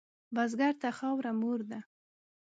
[0.35, 1.79] بزګر ته خاوره مور ده